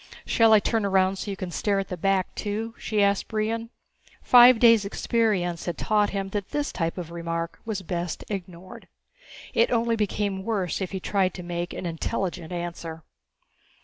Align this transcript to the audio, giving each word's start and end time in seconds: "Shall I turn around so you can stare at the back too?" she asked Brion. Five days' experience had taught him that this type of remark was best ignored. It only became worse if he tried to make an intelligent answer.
"Shall 0.25 0.51
I 0.51 0.59
turn 0.59 0.83
around 0.83 1.17
so 1.17 1.29
you 1.29 1.37
can 1.37 1.51
stare 1.51 1.77
at 1.77 1.89
the 1.89 1.95
back 1.95 2.33
too?" 2.33 2.73
she 2.79 3.03
asked 3.03 3.27
Brion. 3.27 3.69
Five 4.23 4.57
days' 4.57 4.83
experience 4.83 5.65
had 5.67 5.77
taught 5.77 6.09
him 6.09 6.29
that 6.29 6.49
this 6.49 6.71
type 6.71 6.97
of 6.97 7.11
remark 7.11 7.59
was 7.65 7.83
best 7.83 8.25
ignored. 8.27 8.87
It 9.53 9.69
only 9.69 9.95
became 9.95 10.43
worse 10.43 10.81
if 10.81 10.89
he 10.91 10.99
tried 10.99 11.35
to 11.35 11.43
make 11.43 11.71
an 11.71 11.85
intelligent 11.85 12.51
answer. 12.51 13.03